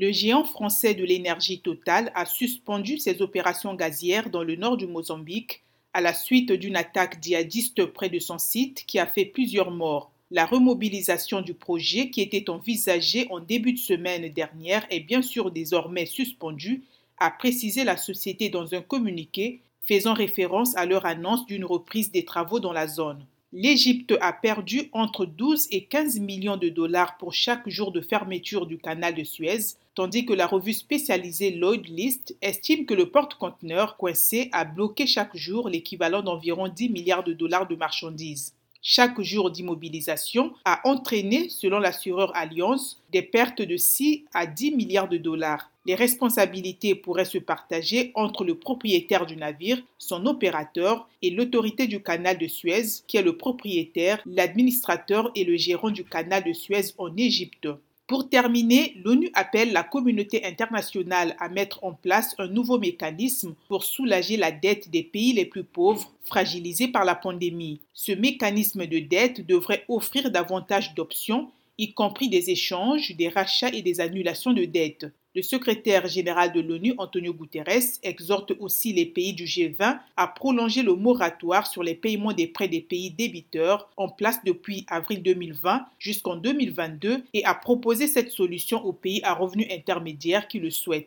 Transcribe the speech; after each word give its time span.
Le 0.00 0.12
géant 0.12 0.44
français 0.44 0.94
de 0.94 1.04
l'énergie 1.04 1.58
totale 1.58 2.12
a 2.14 2.24
suspendu 2.24 2.98
ses 2.98 3.20
opérations 3.20 3.74
gazières 3.74 4.30
dans 4.30 4.44
le 4.44 4.54
nord 4.54 4.76
du 4.76 4.86
Mozambique 4.86 5.64
à 5.92 6.00
la 6.00 6.14
suite 6.14 6.52
d'une 6.52 6.76
attaque 6.76 7.20
djihadiste 7.20 7.84
près 7.86 8.08
de 8.08 8.20
son 8.20 8.38
site 8.38 8.84
qui 8.86 9.00
a 9.00 9.08
fait 9.08 9.24
plusieurs 9.24 9.72
morts. 9.72 10.12
La 10.30 10.46
remobilisation 10.46 11.40
du 11.40 11.52
projet 11.52 12.10
qui 12.10 12.20
était 12.20 12.48
envisagée 12.48 13.26
en 13.30 13.40
début 13.40 13.72
de 13.72 13.78
semaine 13.78 14.32
dernière 14.32 14.86
est 14.88 15.00
bien 15.00 15.20
sûr 15.20 15.50
désormais 15.50 16.06
suspendue, 16.06 16.84
a 17.18 17.32
précisé 17.32 17.82
la 17.82 17.96
société 17.96 18.50
dans 18.50 18.76
un 18.76 18.82
communiqué 18.82 19.62
faisant 19.84 20.14
référence 20.14 20.76
à 20.76 20.86
leur 20.86 21.06
annonce 21.06 21.44
d'une 21.46 21.64
reprise 21.64 22.12
des 22.12 22.24
travaux 22.24 22.60
dans 22.60 22.72
la 22.72 22.86
zone. 22.86 23.26
L'Égypte 23.52 24.14
a 24.20 24.32
perdu 24.34 24.90
entre 24.92 25.24
12 25.24 25.68
et 25.70 25.84
15 25.84 26.20
millions 26.20 26.58
de 26.58 26.68
dollars 26.68 27.16
pour 27.16 27.32
chaque 27.32 27.66
jour 27.68 27.92
de 27.92 28.02
fermeture 28.02 28.66
du 28.66 28.76
canal 28.76 29.14
de 29.14 29.24
Suez, 29.24 29.78
tandis 29.98 30.24
que 30.24 30.32
la 30.32 30.46
revue 30.46 30.74
spécialisée 30.74 31.50
Lloyd 31.50 31.88
List 31.88 32.36
estime 32.40 32.86
que 32.86 32.94
le 32.94 33.10
porte-conteneur 33.10 33.96
coincé 33.96 34.48
a 34.52 34.64
bloqué 34.64 35.08
chaque 35.08 35.36
jour 35.36 35.68
l'équivalent 35.68 36.22
d'environ 36.22 36.68
10 36.68 36.90
milliards 36.90 37.24
de 37.24 37.32
dollars 37.32 37.66
de 37.66 37.74
marchandises. 37.74 38.54
Chaque 38.80 39.20
jour 39.20 39.50
d'immobilisation 39.50 40.52
a 40.64 40.88
entraîné, 40.88 41.48
selon 41.48 41.80
l'assureur 41.80 42.30
Alliance, 42.36 43.02
des 43.10 43.22
pertes 43.22 43.60
de 43.60 43.76
6 43.76 44.22
à 44.32 44.46
10 44.46 44.76
milliards 44.76 45.08
de 45.08 45.16
dollars. 45.16 45.68
Les 45.84 45.96
responsabilités 45.96 46.94
pourraient 46.94 47.24
se 47.24 47.38
partager 47.38 48.12
entre 48.14 48.44
le 48.44 48.54
propriétaire 48.54 49.26
du 49.26 49.34
navire, 49.34 49.82
son 49.98 50.26
opérateur 50.26 51.08
et 51.22 51.30
l'autorité 51.30 51.88
du 51.88 52.00
canal 52.00 52.38
de 52.38 52.46
Suez, 52.46 53.02
qui 53.08 53.16
est 53.16 53.22
le 53.22 53.36
propriétaire, 53.36 54.22
l'administrateur 54.26 55.32
et 55.34 55.42
le 55.42 55.56
gérant 55.56 55.90
du 55.90 56.04
canal 56.04 56.44
de 56.44 56.52
Suez 56.52 56.92
en 56.98 57.16
Égypte. 57.16 57.66
Pour 58.08 58.30
terminer, 58.30 58.94
l'ONU 59.04 59.30
appelle 59.34 59.74
la 59.74 59.82
communauté 59.82 60.42
internationale 60.46 61.36
à 61.38 61.50
mettre 61.50 61.84
en 61.84 61.92
place 61.92 62.34
un 62.38 62.48
nouveau 62.48 62.78
mécanisme 62.78 63.54
pour 63.68 63.84
soulager 63.84 64.38
la 64.38 64.50
dette 64.50 64.90
des 64.90 65.02
pays 65.02 65.34
les 65.34 65.44
plus 65.44 65.62
pauvres 65.62 66.10
fragilisés 66.24 66.88
par 66.88 67.04
la 67.04 67.14
pandémie. 67.14 67.82
Ce 67.92 68.12
mécanisme 68.12 68.86
de 68.86 68.98
dette 68.98 69.46
devrait 69.46 69.84
offrir 69.88 70.30
davantage 70.30 70.94
d'options, 70.94 71.50
y 71.76 71.92
compris 71.92 72.30
des 72.30 72.48
échanges, 72.48 73.14
des 73.14 73.28
rachats 73.28 73.74
et 73.74 73.82
des 73.82 74.00
annulations 74.00 74.54
de 74.54 74.64
dettes. 74.64 75.06
Le 75.38 75.42
secrétaire 75.42 76.08
général 76.08 76.52
de 76.52 76.60
l'ONU, 76.60 76.94
Antonio 76.98 77.32
Guterres, 77.32 78.00
exhorte 78.02 78.54
aussi 78.58 78.92
les 78.92 79.06
pays 79.06 79.34
du 79.34 79.44
G20 79.44 80.00
à 80.16 80.26
prolonger 80.26 80.82
le 80.82 80.96
moratoire 80.96 81.68
sur 81.68 81.84
les 81.84 81.94
paiements 81.94 82.32
des 82.32 82.48
prêts 82.48 82.66
des 82.66 82.80
pays 82.80 83.12
débiteurs 83.12 83.88
en 83.96 84.08
place 84.08 84.42
depuis 84.42 84.84
avril 84.88 85.22
2020 85.22 85.86
jusqu'en 86.00 86.34
2022 86.34 87.22
et 87.34 87.44
à 87.44 87.54
proposer 87.54 88.08
cette 88.08 88.32
solution 88.32 88.84
aux 88.84 88.92
pays 88.92 89.20
à 89.22 89.32
revenus 89.32 89.68
intermédiaires 89.70 90.48
qui 90.48 90.58
le 90.58 90.72
souhaitent. 90.72 91.06